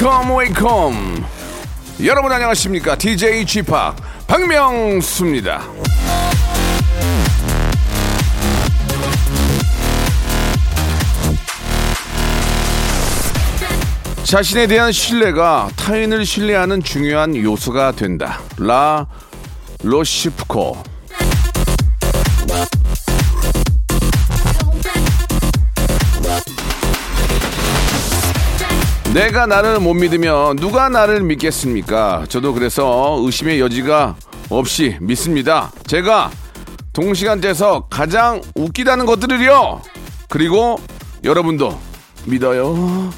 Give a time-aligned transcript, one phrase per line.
[0.00, 1.24] Welcome, welcome, welcome.
[2.02, 2.96] 여러분 안녕하십니까?
[2.96, 3.70] DJ Chip
[4.26, 5.60] 박명수입니다.
[14.24, 18.40] 자신에 대한 신뢰가 타인을 신뢰하는 중요한 요소가 된다.
[18.56, 19.06] 라
[19.82, 20.89] 로시프코.
[29.12, 32.26] 내가 나를 못 믿으면 누가 나를 믿겠습니까?
[32.28, 34.14] 저도 그래서 의심의 여지가
[34.50, 35.72] 없이 믿습니다.
[35.88, 36.30] 제가
[36.92, 39.82] 동시간대에서 가장 웃기다는 것들을요.
[40.28, 40.78] 그리고
[41.24, 41.76] 여러분도
[42.26, 43.10] 믿어요.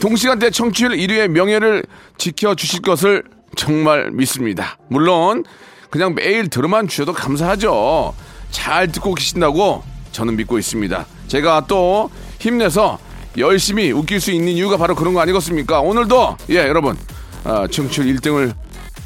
[0.00, 1.82] 동시간대 청취율 1위의 명예를
[2.16, 3.24] 지켜주실 것을
[3.56, 4.78] 정말 믿습니다.
[4.88, 5.44] 물론
[5.90, 8.14] 그냥 매일 들어만 주셔도 감사하죠.
[8.52, 11.06] 잘 듣고 계신다고 저는 믿고 있습니다.
[11.26, 13.00] 제가 또 힘내서
[13.38, 15.80] 열심히 웃길 수 있는 이유가 바로 그런 거 아니겠습니까?
[15.80, 16.96] 오늘도 예 여러분
[17.44, 18.52] 아, 청취율 1등을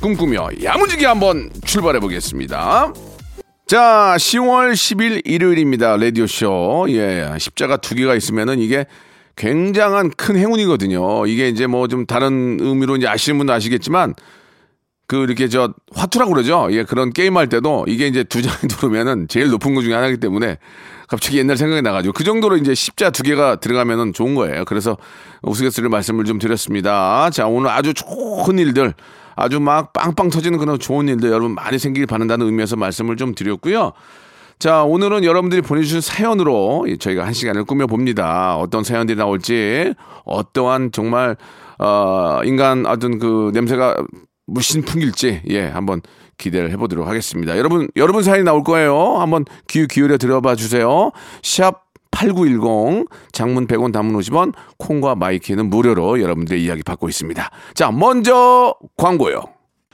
[0.01, 2.93] 꿈꾸며 야무지게 한번 출발해 보겠습니다.
[3.67, 5.97] 자, 10월 10일 일요일입니다.
[5.97, 6.87] 라디오쇼.
[6.91, 8.85] 예, 십자가 두 개가 있으면은 이게
[9.37, 11.27] 굉장한 큰 행운이거든요.
[11.27, 14.15] 이게 이제 뭐 좀 다른 의미로 이제 아시는 분도 아시겠지만
[15.07, 16.69] 그 이렇게 저 화투라고 그러죠.
[16.73, 20.19] 예, 그런 게임 할 때도 이게 이제 두 장이 들어오면은 제일 높은 것 중에 하나이기
[20.19, 20.59] 때문에
[21.09, 24.65] 갑자기 옛날 생각이 나가지고 그 정도로 이제 십자 두 개가 들어가면은 좋은 거예요.
[24.65, 24.97] 그래서
[25.43, 27.31] 우스갯소리 말씀을 좀 드렸습니다.
[27.31, 28.95] 자, 오늘 아주 좋은 일들
[29.37, 33.93] 아주 막 빵빵 터지는 그런 좋은 일들 여러분 많이 생기길 바란다는 의미에서 말씀을 좀 드렸고요.
[34.59, 38.57] 자, 오늘은 여러분들이 보내주신 사연으로 저희가 한 시간을 꾸며 봅니다.
[38.57, 41.37] 어떤 사연들이 나올지, 어떠한 정말,
[41.79, 43.97] 어, 인간 어떤 그 냄새가
[44.47, 46.03] 물씬 풍길지, 예, 한번
[46.39, 47.57] 기대를 해보도록 하겠습니다.
[47.57, 49.19] 여러분, 여러분 사연이 나올 거예요.
[49.19, 51.11] 한번 귀 기울여 들어봐 주세요.
[51.43, 57.51] 샵 8910 장문 100원 단문 50원 콩과 마이키는 무료로 여러분들의 이야기 받고 있습니다.
[57.75, 59.43] 자, 먼저 광고요.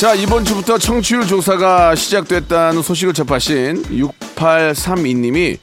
[0.00, 5.58] 자, 이번 주부터 청취율 조사가 시작됐다는 소식을 접하신 6832님이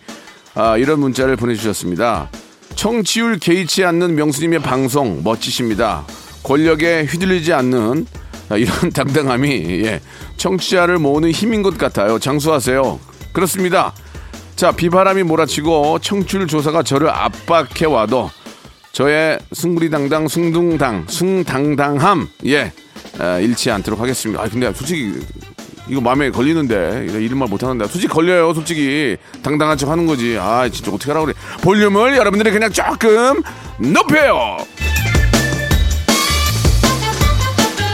[0.53, 2.29] 아, 이런 문자를 보내주셨습니다.
[2.75, 6.05] 청취율 개의치 않는 명수님의 방송 멋지십니다.
[6.43, 8.05] 권력에 휘둘리지 않는
[8.49, 9.49] 아, 이런 당당함이
[9.85, 10.01] 예,
[10.37, 12.19] 청취자를 모으는 힘인 것 같아요.
[12.19, 12.99] 장수하세요.
[13.33, 13.91] 그렇습니다.
[14.55, 18.29] 자, 비바람이 몰아치고 청취율 조사가 저를 압박해 와도
[18.91, 22.71] 저의 승부리당당 숭둥당 숭당당함 예
[23.19, 24.41] 아, 잃지 않도록 하겠습니다.
[24.43, 25.13] 아 근데 솔직히
[25.89, 29.17] 이거 마음에 걸리는데 이런 말 못하는데 솔직히 걸려요 솔직히.
[29.41, 30.37] 당당한 척 하는 거지.
[30.39, 31.35] 아 진짜 어떻게 하라고 그래.
[31.61, 33.41] 볼륨을 여러분들이 그냥 조금
[33.77, 34.57] 높여요.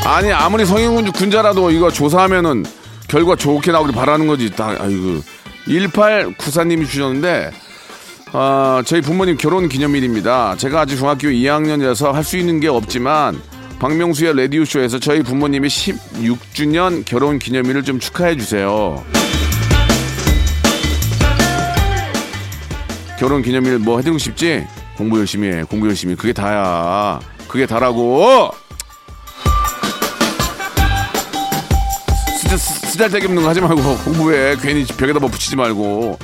[0.05, 2.65] 아니 아무리 성인 군자라도 이거 조사하면은
[3.07, 4.49] 결과 좋게 나오길 바라는 거지.
[4.49, 5.21] 다 아이고.
[5.67, 7.51] 1894님이 주셨는데
[8.33, 10.55] 아, 저희 부모님 결혼 기념일입니다.
[10.57, 13.39] 제가 아직 중학교 2학년이라서 할 수 있는 게 없지만
[13.83, 19.03] 박명수의 라디오쇼에서 저희 부모님이 16주년 결혼 기념일을 좀 축하해 주세요.
[23.19, 24.65] 결혼 기념일 뭐 해드리고 싶지?
[24.95, 25.63] 공부 열심히 해.
[25.63, 26.13] 공부 열심히.
[26.13, 26.15] 해.
[26.15, 27.19] 그게 다야.
[27.49, 28.51] 그게 다라고.
[32.39, 34.55] 쓰- 쓰잘데기 없는 거 하지 말고 공부해.
[34.61, 36.17] 괜히 벽에다 뭐 붙이지 말고.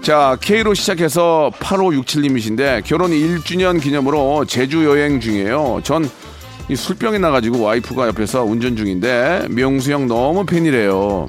[0.00, 5.82] 자, K로 시작해서 8567님이신데 결혼 1주년 기념으로 제주 여행 중이에요.
[5.84, 6.08] 전
[6.68, 11.26] 이 술병이 나가지고 와이프가 옆에서 운전 중인데 명수 형 너무 팬이래요.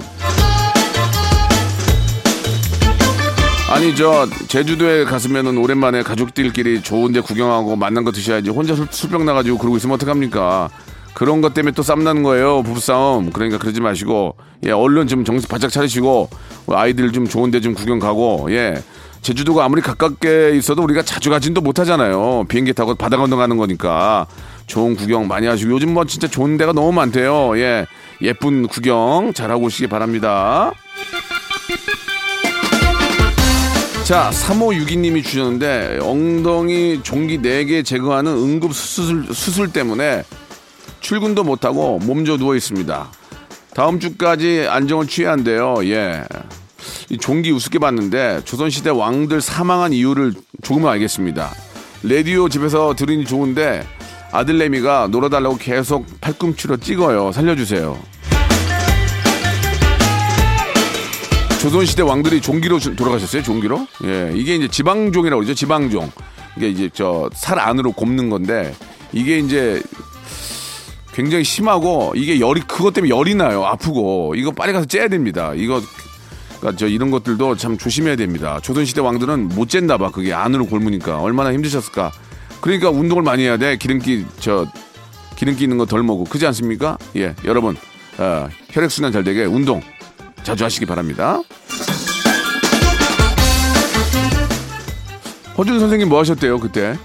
[3.70, 9.58] 아니 저 제주도에 갔으면은 오랜만에 가족들끼리 좋은데 구경하고 만난 거 드셔야지 혼자 술, 술병 나가지고
[9.58, 10.70] 그러고 있으면 어떡합니까?
[11.12, 15.48] 그런 것 때문에 또 쌈 나는 거예요 부부싸움 그러니까 그러지 마시고 예 얼른 좀 정신
[15.48, 16.28] 바짝 차리시고
[16.68, 18.82] 아이들 좀 좋은데 좀 구경 가고 예
[19.22, 24.26] 제주도가 아무리 가깝게 있어도 우리가 자주 가진도 못하잖아요 비행기 타고 바다 건너가는 거니까
[24.66, 27.86] 좋은 구경 많이 하시고 요즘 뭐 진짜 좋은 데가 너무 많대요 예
[28.22, 30.72] 예쁜 구경 잘하고 오시기 바랍니다.
[34.04, 40.24] 자, 3562님이 주셨는데 엉덩이 종기 4개 제거하는 응급 수술, 수술 때문에
[41.00, 43.10] 출근도 못하고 몸져 누워 있습니다.
[43.74, 45.76] 다음 주까지 안정을 취해야 한대요.
[45.84, 46.22] 예.
[47.08, 51.50] 이 종기 우습게 봤는데 조선시대 왕들 사망한 이유를 조금은 알겠습니다.
[52.02, 53.86] 라디오 집에서 들으니 좋은데
[54.38, 57.30] 아들내미가 놀아달라고 계속 팔꿈치로 찍어요.
[57.30, 57.96] 살려주세요.
[61.62, 63.42] 조선시대 왕들이 종기로 주- 돌아가셨어요?
[63.44, 63.86] 종기로?
[64.04, 64.32] 예.
[64.34, 65.54] 이게 이제 지방종이라고 그러죠.
[65.54, 66.10] 지방종.
[66.56, 68.74] 이게 이제 저 살 안으로 곱는 건데
[69.12, 69.80] 이게 이제
[71.12, 73.64] 굉장히 심하고 이게 열이 그것 때문에 열이 나요.
[73.64, 75.52] 아프고 이거 빨리 가서 째야 됩니다.
[75.54, 75.80] 이거
[76.58, 78.58] 그러니까 저 이런 것들도 참 조심해야 됩니다.
[78.62, 80.10] 조선시대 왕들은 못 잰다 봐.
[80.10, 82.10] 그게 안으로 곪으니까 얼마나 힘드셨을까.
[82.64, 83.76] 그러니까 운동을 많이 해야 돼.
[83.76, 84.66] 기름기 저
[85.36, 86.96] 기름기 있는 거 덜 먹고 그지 않습니까?
[87.14, 87.76] 예, 여러분
[88.16, 89.82] 어, 혈액 순환 잘 되게 운동
[90.42, 91.42] 자주 하시기 바랍니다.
[95.58, 96.96] 허준 선생님 뭐 하셨대요 그때?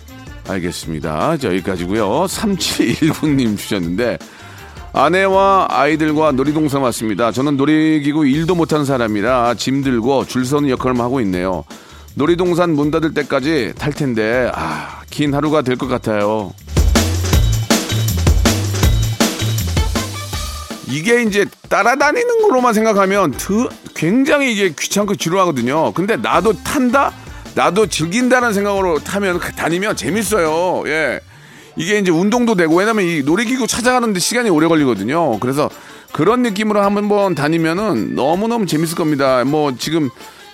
[0.47, 1.35] 알겠습니다.
[1.35, 2.07] 자, 여기까지고요.
[2.23, 4.17] 3719님 주셨는데
[4.93, 7.33] 아내와 아이들과 놀이동산 왔습니다.
[7.33, 11.65] 저는 놀이기구 일도 못하는 사람이라 짐 들고 줄 서는 역할을 하고 있네요.
[12.15, 16.53] 놀이동산 문 닫을 때까지 탈 텐데 아, 긴 하루가 될 것 같아요.
[20.87, 25.93] 이게 이제 따라다니는 걸로만 생각하면 드- 굉장히 이게 귀찮고 지루하거든요.
[25.93, 27.13] 근데 나도 탄다?
[27.53, 30.83] 나도 즐긴다는 생각으로 타면 그- 다니면 재밌어요.
[30.87, 31.19] 예.
[31.75, 35.39] 이게 이제 운동도 되고 왜냐면 이 놀이기구 찾아가는데 시간이 오래 걸리거든요.
[35.39, 35.69] 그래서
[36.11, 39.43] 그런 느낌으로 한번 다니면은 너무너무 재밌을 겁니다.
[39.45, 40.09] 뭐 지금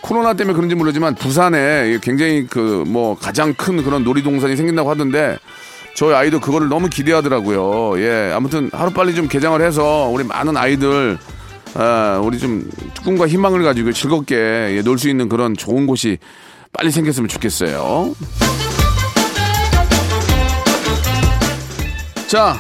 [0.06, 5.40] 코로나 때문에 그런지 모르지만 부산에 굉장히 그 뭐 가장 큰 그런 놀이동산이 생긴다고 하던데
[5.96, 8.00] 저희 아이도 그거를 너무 기대하더라고요.
[8.00, 11.18] 예, 아무튼 하루빨리 좀 개장을 해서 우리 많은 아이들,
[11.74, 12.70] 아, 우리 좀
[13.04, 16.20] 꿈과 희망을 가지고 즐겁게 예, 놀수 있는 그런 좋은 곳이
[16.72, 18.14] 빨리 생겼으면 좋겠어요.
[22.28, 22.60] 자,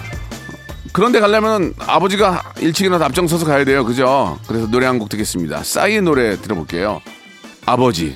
[0.94, 3.84] 그런데 가려면 아버지가 일찍 일어나서 앞장서서 가야 돼요.
[3.86, 4.40] 그죠?
[4.48, 5.64] 그래서 노래 한 곡 듣겠습니다.
[5.64, 7.02] 싸이의 노래 들어볼게요.
[7.66, 8.16] 아버지.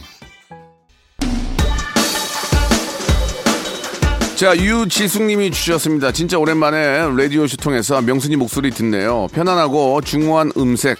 [4.35, 6.11] 자, 유지숙님이 주셨습니다.
[6.11, 9.27] 진짜 오랜만에 라디오쇼 통해서 명순이 목소리 듣네요.
[9.33, 10.97] 편안하고 중후한 음색.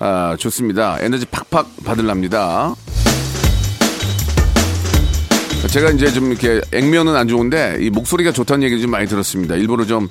[0.00, 0.96] 아, 좋습니다.
[1.00, 2.74] 에너지 팍팍 받을랍니다.
[5.68, 9.54] 제가 이제 좀 이렇게 액면은 안 좋은데 이 목소리가 좋다는 얘기 좀 많이 들었습니다.
[9.54, 10.08] 일부러 좀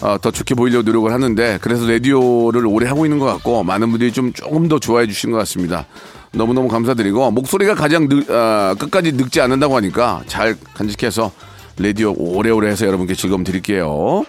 [0.00, 4.12] 어, 더 좋게 보이려고 노력을 하는데 그래서 라디오를 오래 하고 있는 것 같고 많은 분들이
[4.12, 5.86] 좀 조금 더 좋아해 주신 것 같습니다.
[6.34, 11.32] 너무너무 감사드리고 목소리가 가장 늙, 아, 끝까지 늙지 않는다고 하니까 잘 간직해서
[11.78, 14.24] 라디오 오래오래 해서 여러분께 즐거움 드릴게요.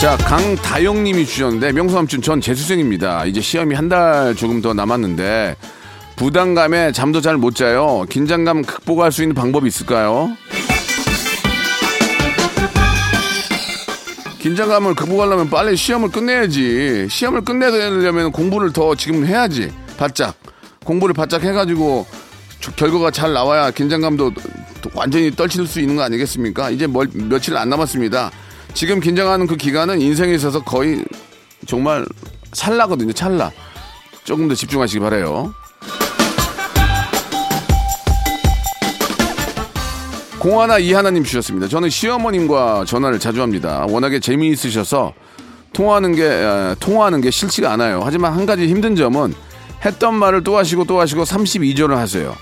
[0.00, 3.24] 자, 강다영 님이 주셨는데 명수삼촌 전 재수생입니다.
[3.24, 5.56] 이제 시험이 한 달 조금 더 남았는데
[6.16, 8.04] 부담감에 잠도 잘 못 자요.
[8.10, 10.30] 긴장감 극복할 수 있는 방법이 있을까요?
[14.50, 17.08] 긴장감을 극복하려면 빨리 시험을 끝내야지.
[17.10, 19.72] 시험을 끝내려면 공부를 더 지금 해야지.
[19.98, 20.36] 바짝.
[20.84, 22.06] 공부를 바짝 해가지고
[22.60, 24.30] 저- 결과가 잘 나와야 긴장감도
[24.94, 26.70] 완전히 떨칠 수 있는 거 아니겠습니까?
[26.70, 28.30] 이제 멀, 며칠 안 남았습니다.
[28.72, 31.04] 지금 긴장하는 그 기간은 인생에 있어서 거의
[31.66, 32.06] 정말
[32.52, 33.12] 찰나거든요.
[33.14, 33.50] 찰나.
[34.22, 35.52] 조금 더 집중하시기 바래요.
[40.46, 41.66] 공하나 이하나님 주셨습니다.
[41.66, 43.84] 저는 시어머님과 전화를 자주 합니다.
[43.90, 45.12] 워낙에 재미있으셔서
[45.72, 48.00] 통화하는 게 에, 통화하는 게 싫지가 않아요.
[48.04, 49.34] 하지만 한 가지 힘든 점은
[49.84, 52.32] 했던 말을 또 하시고 또 하시고 32절을 하세요.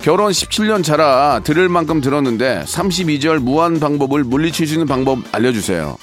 [0.00, 5.98] 결혼 17년 차라 들을 만큼 들었는데 32절 무한 방법을 물리칠 수 있는 방법 알려주세요.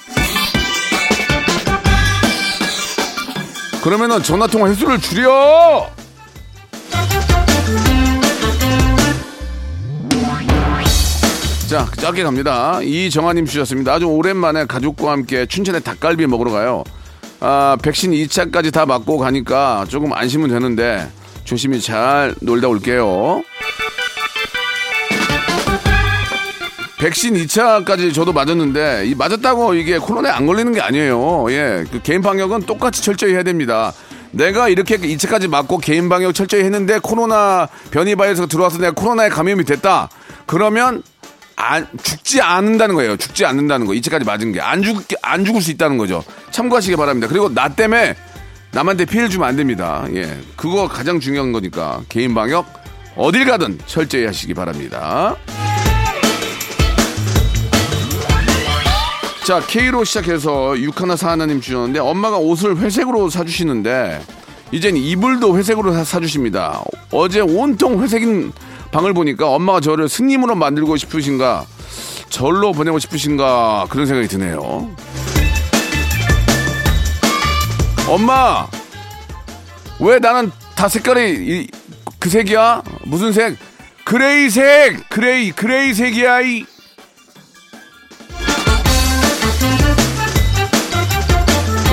[3.82, 5.95] 그러면은 전화 통화 횟수를 줄여.
[11.68, 12.80] 자, 짧게 갑니다.
[12.80, 13.94] 이정아님 주셨습니다.
[13.94, 16.84] 아주 오랜만에 가족과 함께 춘천에 닭갈비 먹으러 가요.
[17.40, 21.08] 아, 백신 2차까지 다 맞고 가니까 조금 안심은 되는데
[21.42, 23.42] 조심히 잘 놀다 올게요.
[26.98, 31.46] 백신 2차까지 저도 맞았는데 이 맞았다고 이게 코로나에 안 걸리는 게 아니에요.
[31.50, 33.92] 예, 그 개인 방역은 똑같이 철저히 해야 됩니다.
[34.30, 39.64] 내가 이렇게 2차까지 맞고 개인 방역 철저히 했는데 코로나 변이 바이러스가 들어와서 내가 코로나에 감염이
[39.64, 40.08] 됐다.
[40.46, 41.02] 그러면
[41.56, 43.16] 안, 죽지 않는다는 거예요.
[43.16, 43.92] 죽지 않는다는 거.
[43.94, 44.60] 2차까지 맞은 게.
[44.60, 46.22] 안 죽, 안 죽을 수 있다는 거죠.
[46.50, 47.26] 참고하시기 바랍니다.
[47.28, 48.14] 그리고 나 때문에
[48.72, 50.04] 남한테 피해를 주면 안 됩니다.
[50.14, 50.38] 예.
[50.56, 52.02] 그거 가장 중요한 거니까.
[52.10, 52.66] 개인 방역
[53.16, 55.34] 어딜 가든 철저히 하시기 바랍니다.
[59.46, 64.20] 자, K로 시작해서 6하나 4하나님 주셨는데 엄마가 옷을 회색으로 사주시는데
[64.72, 66.82] 이젠 이불도 회색으로 사- 사주십니다.
[67.12, 68.52] 어제 온통 회색인
[68.90, 71.66] 방을 보니까 엄마가 저를 스님으로 만들고 싶으신가,
[72.28, 74.90] 절로 보내고 싶으신가, 그런 생각이 드네요.
[78.08, 78.66] 엄마!
[79.98, 81.68] 왜 나는 다 색깔이 이-
[82.18, 82.82] 그 색이야?
[83.04, 83.56] 무슨 색?
[84.04, 85.08] gray색!
[85.08, 86.64] gray, gray색이야, 이.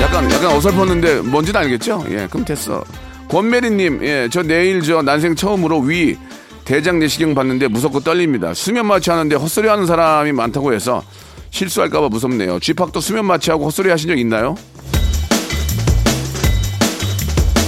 [0.00, 2.04] 약간, 약간 어설펐는데 뭔지는 알겠죠?
[2.10, 2.84] 예, 그럼 됐어.
[3.28, 6.16] 권메리님, 예, 저 내일 저 난생 처음으로 위
[6.64, 8.54] 대장 내시경 봤는데 무섭고 떨립니다.
[8.54, 11.02] 수면 마취하는데 헛소리 하는 사람이 많다고 해서
[11.50, 12.58] 실수할까봐 무섭네요.
[12.58, 14.56] 쥐팍도 수면 마취하고 헛소리 하신 적 있나요?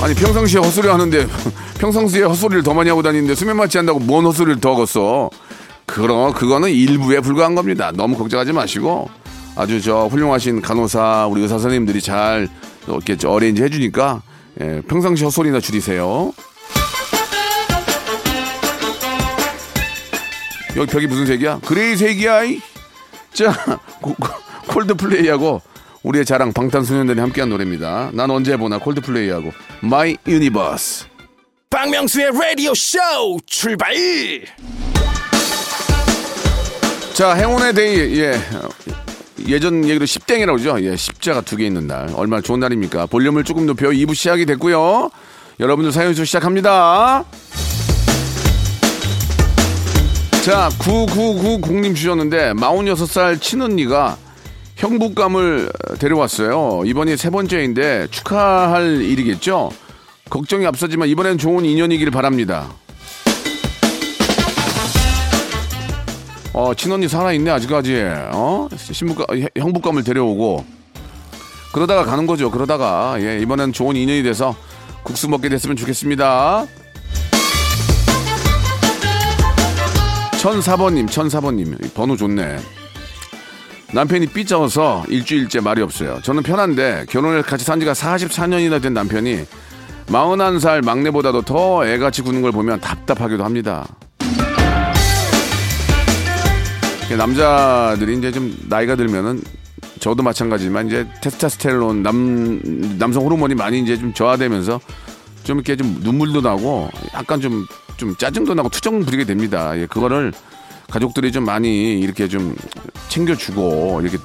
[0.03, 1.27] 아니 평상시에 헛소리 하는데
[1.79, 5.31] 평상시에 헛소리를 더 많이 하고 다니는데 수면 마취 한다고 뭔 헛소리를 더 하겠어
[5.87, 9.09] 그럼 그거는 일부에 불과한 겁니다 너무 걱정하지 마시고
[9.57, 12.49] 아주 저 훌륭하신 간호사 우리 의사 선생님들이 잘
[12.87, 14.23] 이렇게 저 arrange 해주니까
[14.61, 16.33] 예, 평상시 헛소리나 줄이세요
[20.77, 21.61] 여기 벽이 무슨 색이야?
[21.65, 22.61] gray 색이야 이.
[23.33, 23.53] 자
[24.69, 25.61] 콜드플레이하고
[26.03, 31.07] 우리의 자랑 방탄소년단이 함께한 노래입니다 난 언제 보나 콜드플레이하고 My Universe
[31.71, 32.99] 박명수의 라디오 쇼
[33.47, 33.95] 출발
[37.13, 38.35] 자, 행운의 day, 예.
[38.35, 38.69] 어,
[39.49, 40.85] 예전 얘기로 십땡이라고 그러죠.
[40.85, 42.11] 예, 십자가 두 개 있는 날.
[42.15, 43.07] 얼마나 좋은 날입니까?
[43.07, 45.09] 볼륨을 조금 높여 2부 시작이 됐고요.
[45.59, 47.25] 여러분들 사연에서 시작합니다.
[50.47, 54.17] 자, 9990님 주셨는데, 46살 친언니가
[54.77, 56.85] 형부감을 데려왔어요.
[56.87, 59.73] 이번이 세 번째인데 축하할 일이겠죠?
[60.31, 62.69] 걱정이 앞서지만 이번엔 좋은 인연이길 바랍니다.
[66.53, 68.05] 어, 친언니 살아있네, 아직까지.
[68.33, 68.69] 어?
[68.77, 69.27] 신부가,
[69.59, 70.65] 형부감을 데려오고.
[71.73, 73.17] 그러다가 가는 거죠, 그러다가.
[73.19, 74.55] 예, 이번엔 좋은 인연이 돼서
[75.03, 76.69] 국수 먹게 됐으면 좋겠습니다.
[80.47, 81.77] 천사번님, 천사번님.
[81.93, 82.59] 번호 좋네.
[83.93, 86.21] 남편이 삐져서 일주일째 말이 없어요.
[86.23, 89.45] 저는 편한데 결혼을 같이 산 지가 44년이나 된 남편이
[90.07, 93.89] 41살 막내보다도 더 애같이 구는 걸 보면 답답하기도 합니다.
[97.19, 99.43] 남자들이 이제 좀 나이가 들면은
[99.99, 104.79] 저도 마찬가지지만 이제 테스토스테론 남 남성 호르몬이 많이 이제 좀 저하되면서
[105.47, 109.77] 좀 이렇게 좀 눈물도 나고 약간 좀 좀 짜증도 나고 투정 부리게 됩니다.
[109.79, 110.33] 예, 그거를
[110.91, 112.55] 가족들이 좀 많이 이렇게 좀
[113.09, 114.19] 챙겨주고 이렇게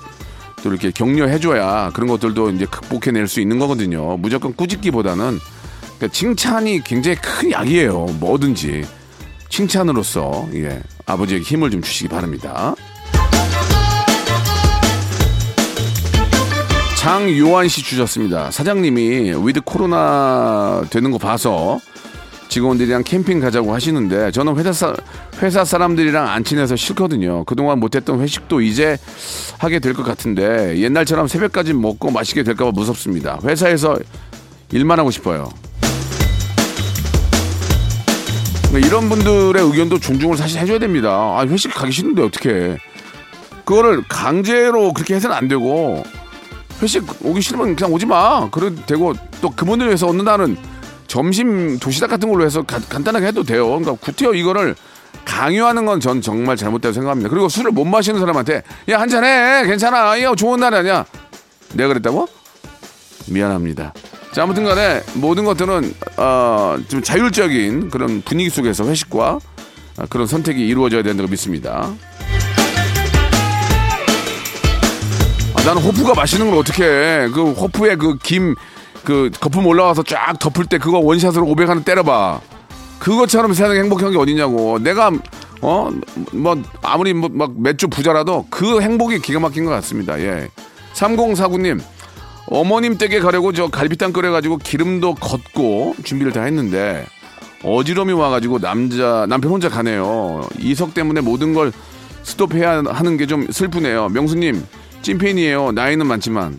[0.64, 4.18] 또 이렇게 격려해줘야 그런 것들도 이제 극복해낼 수 있는 거거든요.
[4.18, 5.40] 무조건 꾸짖기보다는
[5.98, 8.06] 그러니까 칭찬이 굉장히 큰 약이에요.
[8.20, 8.86] 뭐든지
[9.50, 12.76] 칭찬으로서 예, 아버지에게 힘을 좀 주시기 바랍니다.
[17.02, 18.52] 장요한 씨 주셨습니다.
[18.52, 21.80] 사장님이 with 코로나 되는 거 봐서
[22.48, 24.94] 직원들이랑 캠핑 가자고 하시는데 저는 회사, 사,
[25.42, 27.44] 회사 사람들이랑 안 친해서 싫거든요.
[27.46, 29.00] 그동안 못했던 회식도 이제
[29.58, 33.40] 하게 될 것 같은데 옛날처럼 새벽까지 먹고 마시게 될까봐 무섭습니다.
[33.46, 33.98] 회사에서
[34.72, 35.50] 일만 하고 싶어요.
[38.68, 41.10] 그러니까 이런 분들의 의견도 존중을 사실 해줘야 됩니다.
[41.10, 42.78] 아, 회식 가기 싫은데 어떻게
[43.66, 46.04] 그거를 강제로 그렇게 해서는 안 되고
[46.82, 48.50] 회식 오기 싫으면 그냥 오지 마.
[48.50, 49.50] 그래도 되고 또
[49.88, 50.58] 위해서 어느 날은
[51.08, 53.68] 점심 도시락 같은 걸로 해서 가- 간단하게 해도 돼요.
[53.68, 54.76] 그러니까 구태여 이거를
[55.26, 57.30] 강요하는 건 전 정말 잘못되다고 생각합니다.
[57.30, 61.06] 그리고 술을 못 마시는 사람한테 야 한 잔 해 괜찮아 야 좋은 날 아니야
[61.74, 62.28] 내가 그랬다고?
[63.28, 63.94] 미안합니다.
[64.34, 69.40] 자 아무튼 간에 모든 것들은 어, 좀 자율적인 그런 분위기 속에서 회식과
[69.98, 71.92] 아, 그런 선택이 이루어져야 된다고 믿습니다.
[75.66, 77.28] 나는 호프가 맛있는 걸 어떻게 해.
[77.30, 78.56] 그 호프에 그 김,
[79.04, 82.42] 그 거품 올라와서 쫙 덮을 때 그거 원샷으로 500 하나 때려봐.
[83.00, 84.80] 그것처럼 세상에 행복한 게 어디냐고.
[84.80, 85.12] 내가,
[85.62, 85.90] 어,
[86.34, 90.20] 뭐, 아무리 뭐, 막 맥주 부자라도 그 행복이 기가 막힌 것 같습니다.
[90.20, 90.50] 예.
[90.94, 91.80] 3049님,
[92.48, 97.06] 어머님 댁에 가려고 저 갈비탕 끓여가지고 기름도 걷고 준비를 다 했는데
[97.64, 100.48] 어지럼이 와가지고 남자, 남편 혼자 가네요.
[100.60, 101.72] 이석 때문에 모든 걸
[102.24, 104.10] 스톱해야 하는 게 좀 슬프네요.
[104.10, 104.64] 명수님,
[105.02, 105.72] 찐팬이에요.
[105.72, 106.58] 나이는 많지만.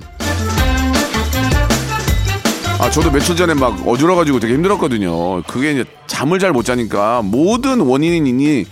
[2.78, 5.42] 아, 저도 며칠 전에 막 어지러가지고 되게 힘들었거든요.
[5.44, 8.64] 그게 이제 잠을 잘 못 자니까 모든 원인이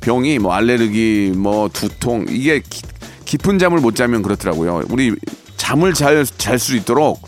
[0.00, 2.82] 병이 뭐 알레르기, 뭐 두통, 이게 기-
[3.24, 4.82] 깊은 잠을 못 자면 그렇더라고요.
[4.90, 5.14] 우리
[5.56, 7.22] 잠을 잘 잘 수 있도록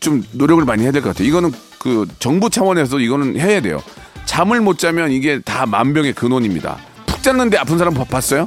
[0.00, 1.26] 좀 노력을 많이 해야 될 것 같아요.
[1.26, 3.80] 이거는 그 정부 차원에서 이거는 해야 돼요.
[4.26, 6.76] 잠을 못 자면 이게 다 만병의 근원입니다.
[7.06, 8.46] 푹 잤는데 아픈 사람 봐- 봤어요?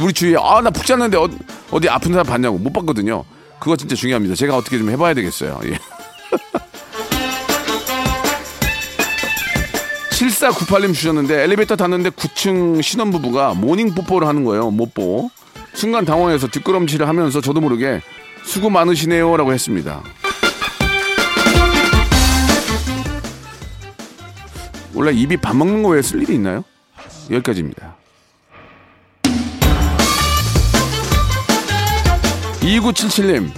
[0.00, 1.28] 우리 주위에 아 나 푹 잤는데 어,
[1.70, 3.24] 어디 아픈 사람 봤냐고 못 봤거든요.
[3.58, 4.34] 그거 진짜 중요합니다.
[4.34, 5.58] 제가 어떻게 좀 해봐야 되겠어요.
[5.64, 5.78] 예.
[10.10, 14.70] 7498님 주셨는데 엘리베이터 탔는데 9층 신혼부부가 모닝 뽀뽀를 하는 거예요.
[14.70, 15.30] 못보.
[15.74, 18.00] 순간 당황해서 뒷걸음질을 하면서 저도 모르게
[18.44, 20.02] 수고 많으시네요 라고 했습니다.
[24.94, 26.64] 원래 입이 밥 먹는 거 외에 쓸 일이 있나요?
[27.30, 27.96] 여기까지입니다.
[32.66, 33.48] 2977님,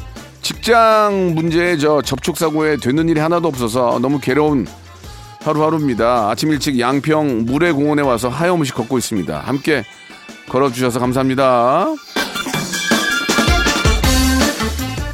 [0.43, 4.67] 직장 문제에 저 접촉사고에 되는 일이 하나도 없어서 너무 괴로운
[5.41, 6.29] 하루하루입니다.
[6.29, 9.41] 아침 일찍 양평 물회공원에 와서 하염없이 걷고 있습니다.
[9.41, 9.83] 함께
[10.51, 11.87] 걸어주셔서 감사합니다.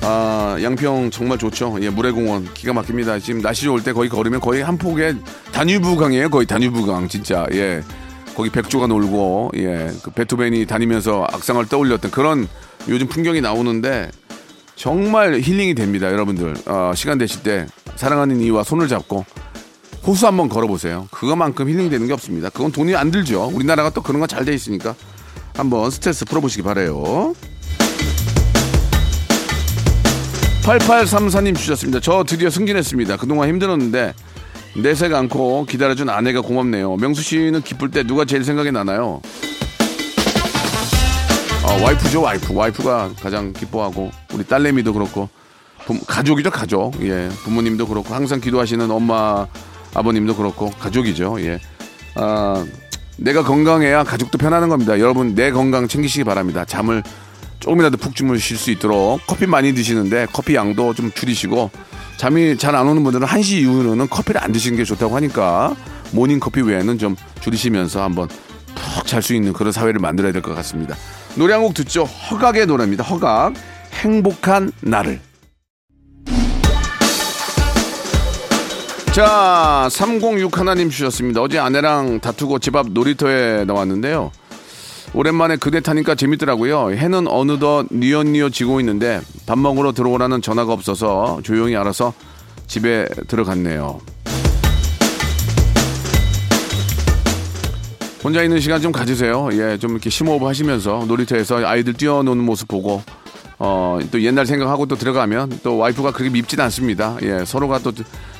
[0.02, 1.76] 아, 양평 정말 좋죠.
[1.80, 3.20] 예, 물회공원 기가 막힙니다.
[3.20, 5.14] 지금 날씨 좋을 때 거기 걸으면 거의 한 폭의
[5.52, 6.30] 다뉴브강이에요.
[6.30, 7.46] 거의 다뉴브강 진짜.
[7.52, 7.80] 예.
[8.36, 12.48] 거기 백조가 놀고 예, 그 베토벤이 다니면서 악상을 떠올렸던 그런
[12.88, 14.10] 요즘 풍경이 나오는데
[14.76, 16.54] 정말 힐링이 됩니다, 여러분들.
[16.66, 19.24] 어, 시간 되실 때 사랑하는 이와 손을 잡고
[20.06, 21.08] 호수 한번 걸어보세요.
[21.10, 22.50] 그거만큼 힐링되는 게 없습니다.
[22.50, 23.50] 그건 돈이 안 들죠.
[23.54, 24.94] 우리나라가 또 그런 건잘돼 있으니까
[25.56, 27.34] 한번 스트레스 풀어보시기 바래요.
[30.64, 32.00] 8834님 주셨습니다.
[32.00, 33.16] 저 드디어 승진했습니다.
[33.18, 34.14] 그동안 힘들었는데
[34.76, 36.96] 내색 않고 기다려준 아내가 고맙네요.
[36.96, 39.20] 명수 씨는 기쁠 때 누가 제일 생각이 나나요?
[41.64, 42.52] 어, 와이프죠, 와이프.
[42.54, 45.28] 와이프가 가장 기뻐하고 우리 딸내미도 그렇고
[45.86, 46.92] 부, 가족이죠, 가족.
[47.02, 49.46] 예, 부모님도 그렇고 항상 기도하시는 엄마,
[49.94, 51.36] 아버님도 그렇고 가족이죠.
[51.40, 51.60] 예,
[52.16, 52.66] 아,
[53.16, 54.98] 내가 건강해야 가족도 편하는 겁니다.
[54.98, 56.64] 여러분 내 건강 챙기시기 바랍니다.
[56.64, 57.02] 잠을
[57.60, 61.70] 조금이라도 푹 주무실 수 있도록 커피 많이 드시는데 커피 양도 좀 줄이시고
[62.16, 65.74] 잠이 잘 안 오는 분들은 1시 이후로는 커피를 안 드시는 게 좋다고 하니까
[66.12, 68.28] 모닝 커피 외에는 좀 줄이시면서 한번
[68.74, 70.96] 푹 잘 수 있는 그런 사회를 만들어야 될 것 같습니다.
[71.34, 72.04] 노래 한 곡 듣죠.
[72.04, 73.04] 허각의 노래입니다.
[73.04, 73.54] 허각.
[73.92, 75.20] 행복한 나를.
[79.12, 81.40] 자, 306 하나님 주셨습니다.
[81.40, 84.32] 어제 아내랑 다투고 집 앞 놀이터에 나왔는데요.
[85.14, 86.90] 오랜만에 그대 타니까 재밌더라고요.
[86.90, 92.12] 해는 어느덧 뉘엿뉘엿 지고 있는데 밥 먹으러 들어오라는 전화가 없어서 조용히 알아서
[92.66, 94.00] 집에 들어갔네요.
[98.24, 99.50] 혼자 있는 시간 좀 가지세요.
[99.52, 103.02] 예, 좀 이렇게 심호흡 하시면서 놀이터에서 아이들 뛰어노는 모습 보고
[103.58, 107.16] 어, 또 옛날 생각하고 또 들어가면 또 와이프가 그렇게 밉진 않습니다.
[107.22, 107.92] 예, 서로가 또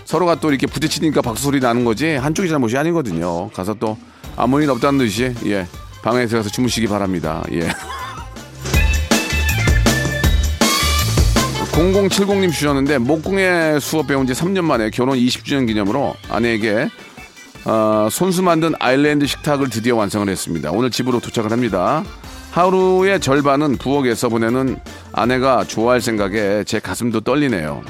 [0.07, 3.51] 서로가 또 이렇게 부딪히니까 박수 소리 나는 거지 한쪽이 잘못이 아니거든요.
[3.51, 3.97] 가서 또
[4.37, 5.67] 아무 일 없다는 듯이 예,
[6.05, 7.43] 방에 들어가서 주무시기 바랍니다.
[7.53, 7.61] 예.
[11.73, 16.89] 0070님 주셨는데 목공예 수업 배운 지 3년 만에 결혼 20주년 기념으로 아내에게
[17.65, 20.71] 어, 손수 만든 아일랜드 식탁을 드디어 완성을 했습니다.
[20.71, 22.05] 오늘 집으로 도착을 합니다.
[22.53, 24.79] 하루의 절반은 부엌에서 보내는
[25.13, 27.83] 아내가 좋아할 생각에 제 가슴도 떨리네요.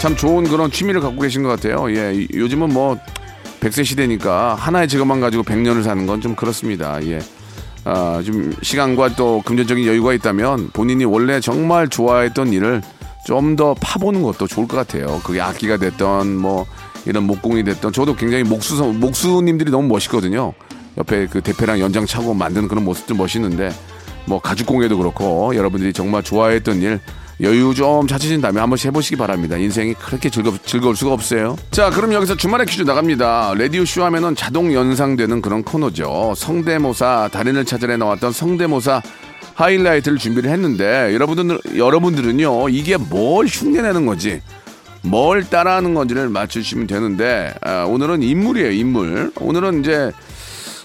[0.00, 1.94] 참 좋은 그런 취미를 갖고 계신 것 같아요.
[1.94, 2.98] 예, 요즘은 뭐
[3.60, 6.98] 100세 시대니까 하나의 직업만 가지고 100년을 사는 건 좀 그렇습니다.
[7.06, 7.20] 예.
[7.84, 12.82] 아, 좀 시간과 또 금전적인 여유가 있다면 본인이 원래 정말 좋아했던 일을
[13.26, 15.20] 좀 더 파보는 것도 좋을 것 같아요.
[15.24, 16.66] 그게 악기가 됐던 뭐
[17.06, 20.52] 이런 목공이 됐던 저도 굉장히 목수 목수님들이 너무 멋있거든요.
[20.96, 23.70] 옆에 그 대패랑 연장 차고 만드는 그런 모습도 멋있는데
[24.26, 27.00] 뭐 가죽 공예도 그렇고 여러분들이 정말 좋아했던 일
[27.40, 29.56] 여유 좀 찾으신 다음에 한 번씩 해보시기 바랍니다.
[29.56, 31.56] 인생이 그렇게 즐겁, 즐거울 수가 없어요.
[31.70, 33.54] 자, 그럼 여기서 주말에 퀴즈 나갑니다.
[33.56, 36.34] 라디오쇼 하면은 자동 연상되는 그런 코너죠.
[36.36, 39.02] 성대모사, 달인을 찾아내 나왔던 성대모사
[39.54, 44.40] 하이라이트를 준비를 했는데, 여러분들, 여러분들은요, 이게 뭘 흉내내는 건지,
[45.02, 49.32] 뭘 따라하는 건지를 맞추시면 되는데, 아, 오늘은 인물이에요, 인물.
[49.40, 50.10] 오늘은 이제,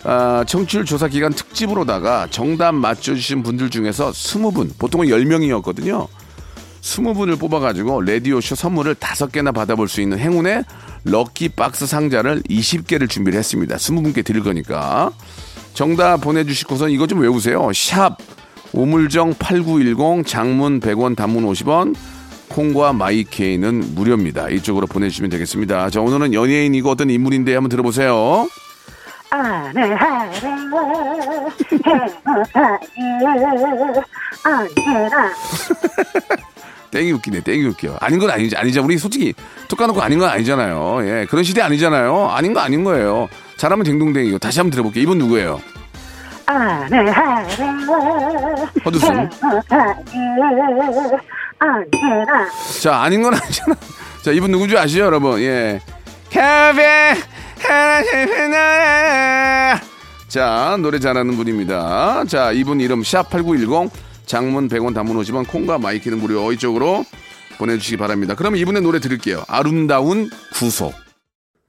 [0.04, 6.08] 아, 청취율 조사 기간 특집으로다가 정답 맞춰주신 분들 중에서 20분, 보통은 10명이었거든요.
[6.84, 10.66] 20분을 뽑아가지고 라디오쇼 선물을 5개나 받아볼 수 있는 행운의
[11.06, 13.76] 럭키 박스 상자를 20개를 준비를 했습니다.
[13.78, 15.12] 20분께 드릴 거니까.
[15.74, 17.72] 정답 보내주실 곳은 이거 좀 외우세요.
[17.74, 18.18] 샵
[18.74, 21.96] 우물정 8910 장문 100원 단문 50원
[22.50, 24.50] 콩과 마이케이는 무료입니다.
[24.50, 25.90] 이쪽으로 보내주시면 되겠습니다.
[25.90, 28.48] 자 오늘은 연예인이고 어떤 인물인데 한번 들어보세요.
[29.30, 31.80] 아내하라 행복하게
[34.44, 35.30] 아내라
[36.94, 37.98] 땡이 웃기네, 땡이 웃겨.
[38.00, 38.84] 아닌 건 아니지, 아니죠.
[38.84, 39.34] 우리 솔직히
[39.68, 41.00] 톡 까놓고 아닌 건 아니잖아요.
[41.06, 42.30] 예, 그런 시대 아니잖아요.
[42.30, 43.28] 아닌 거 아닌 거예요.
[43.58, 44.38] 잘하면 댕동댕이고.
[44.38, 45.02] 다시 한번 들어볼게요.
[45.02, 45.60] 이분 누구예요?
[46.46, 47.48] 아내하라
[48.86, 49.28] 허드슨.
[51.58, 52.48] 아내라
[52.80, 53.76] 자, 아닌 건 아니잖아.
[54.24, 55.42] 자, 이분 누군지 아시죠, 여러분?
[55.42, 55.80] 예.
[56.32, 57.16] 카페,
[57.68, 59.80] 하나,
[60.28, 62.26] 자, 노래 잘하는 분입니다.
[62.28, 63.90] 자, 이분 이름 샵8910
[64.26, 67.06] 장문 100원 단문 50원 콩과 마이케이는 무료 이쪽으로
[67.58, 68.36] 보내주시기 바랍니다.
[68.36, 69.44] 그럼 이분의 노래 들을게요.
[69.48, 70.94] 아름다운 구속.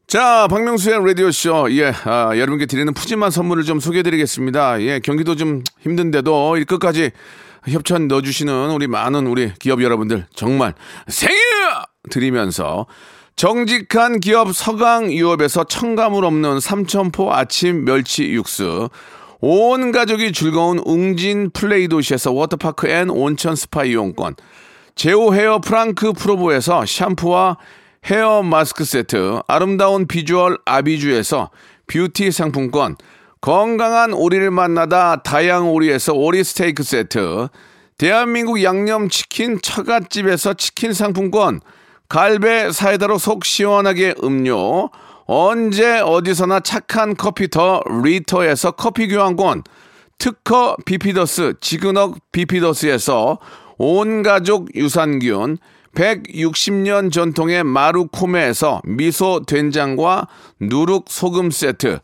[0.07, 1.69] 자, 박명수의 라디오쇼.
[1.73, 4.83] 예, 아, 여러분께 드리는 푸짐한 선물을 좀 소개해드리겠습니다.
[4.83, 7.11] 예, 경기도 좀 힘든데도 이 끝까지
[7.67, 10.75] 협찬 넣어주시는 우리 많은 우리 기업 여러분들 정말
[11.09, 11.39] 생일
[12.11, 12.87] 드리면서
[13.37, 18.91] 정직한 기업 서강유업에서 첨가물 없는 삼천포 아침 멸치 육수
[19.47, 24.37] 온 가족이 즐거운 웅진 플레이 도시에서 워터파크 and 온천 스파 이용권
[24.95, 27.59] 제오 헤어 프랑크 프로보에서 샴푸와
[28.07, 31.51] 헤어 마스크 세트 아름다운 비주얼 아비주에서
[31.89, 32.97] 뷰티 상품권
[33.43, 37.49] 건강한 오리를 만나다 다향 오리에서 오리 스테이크 세트
[37.99, 41.61] 대한민국 양념치킨 처갓집에서 치킨 상품권
[42.09, 44.89] 갈배 사이다로 속 시원하게 음료
[45.27, 49.63] 언제 어디서나 착한 커피 더 리터에서 커피 교환권
[50.19, 53.39] 특허 비피더스 지그넉 비피더스에서
[53.79, 55.59] 온 가족 유산균
[55.95, 60.29] 160년 전통의 마루코메에서 미소 된장과
[60.61, 62.01] 누룩 소금 세트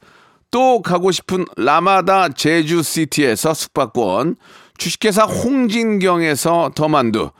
[0.51, 4.37] 또 가고 싶은 라마다 제주시티에서 숙박권
[4.79, 7.31] 주식회사 홍진경에서 더만두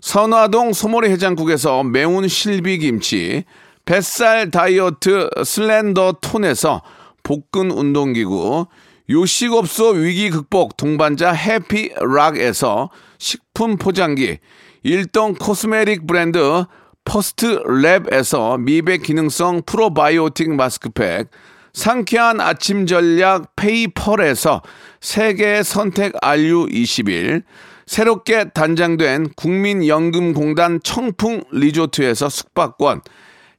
[0.00, 3.44] 선화동 소머리 해장국에서 매운 실비김치
[3.90, 6.80] 뱃살 다이어트 슬렌더 톤에서
[7.24, 8.66] 복근 운동기구
[9.10, 14.38] 요식업소 위기 극복 동반자 해피락에서 식품 포장기
[14.84, 16.66] 일동 코스메틱 브랜드
[17.04, 21.28] 퍼스트 랩에서 미백 기능성 프로바이오틱 마스크팩
[21.72, 24.62] 상쾌한 아침 전략 페이펄에서
[25.00, 27.42] 세계 선택 알류 21
[27.86, 33.00] 새롭게 단장된 국민연금공단 청풍 리조트에서 숙박권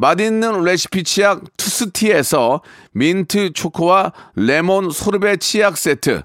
[0.00, 6.22] 맛있는 레시피 치약 투스티에서 민트 초코와 레몬 소르베 치약 세트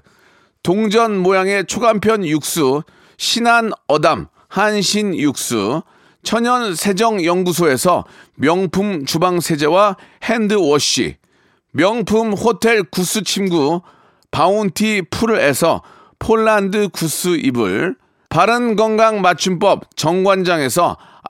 [0.62, 2.84] 동전 모양의 초간편 육수
[3.16, 5.82] 신한 어담 한신 육수
[6.22, 8.04] 천연 세정 연구소에서
[8.36, 11.16] 명품 주방 세제와 핸드워시
[11.72, 13.82] 명품 호텔 구스 침구
[14.30, 15.82] 바운티 풀에서
[16.20, 17.96] 폴란드 구스 이불
[18.28, 20.96] 바른 건강 맞춤법 정관장에서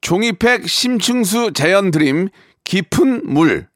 [0.00, 2.28] 종이팩 심층수 자연 드림
[2.64, 3.68] 깊은 물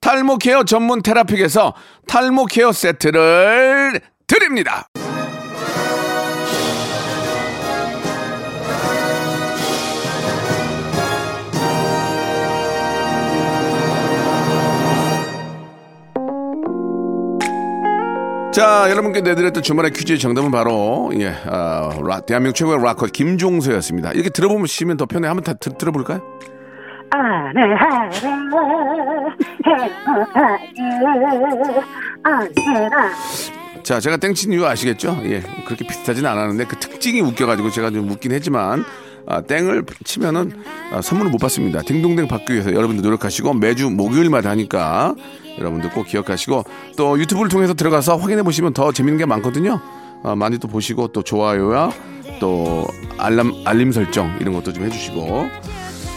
[0.00, 1.74] 탈모 케어 전문 테라픽에서
[2.06, 4.86] 탈모 케어 세트를 드립니다.
[18.52, 24.10] 자, 여러분께 내드렸던 주말의 퀴즈의 정답은 바로, 예, 아, 락, 대한민국 최고의 락커 김종서였습니다.
[24.10, 25.28] 이렇게 들어보시면 더 편해.
[25.28, 26.20] 한번 다 들, 들어볼까요?
[29.72, 30.74] 행복하게
[33.84, 35.20] 자, 제가 땡친 이유 아시겠죠?
[35.24, 38.84] 예, 그렇게 비슷하진 않았는데 그 특징이 웃겨가지고 제가 좀 웃긴 했지만,
[39.26, 40.52] 아, 땡을 치면은
[40.92, 41.82] 아, 선물을 못 받습니다.
[41.82, 45.14] 딩동댕 받기 위해서 여러분들 노력하시고 매주 목요일마다 하니까
[45.58, 46.64] 여러분들 꼭 기억하시고
[46.96, 49.80] 또 유튜브를 통해서 들어가서 확인해 보시면 더 재밌는 게 많거든요.
[50.22, 51.90] 아, 많이 또 보시고 또 좋아요야
[52.40, 52.86] 또
[53.18, 55.46] 알람 알림 설정 이런 것도 좀 해주시고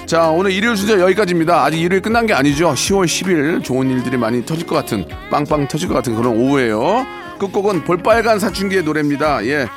[0.06, 1.64] 자 오늘 일요일 순서 여기까지입니다.
[1.64, 2.74] 아직 일요일 끝난 게 아니죠.
[2.74, 7.06] 10월 10일 좋은 일들이 많이 터질 것 같은 빵빵 터질 것 같은 그런 오후예요.
[7.40, 9.46] 끝곡은 볼빨간 사춘기의 노래입니다.
[9.46, 9.68] 예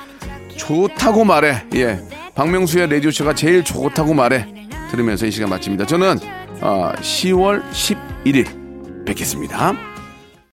[0.57, 1.65] 좋다고 말해.
[1.75, 2.01] 예
[2.37, 4.47] 박명수의 라디오 쇼가 제일 좋다고 말해.
[4.91, 5.87] 들으면서 이 시간 마칩니다.
[5.87, 6.19] 저는
[6.61, 9.96] 아, 10월 11일 뵙겠습니다.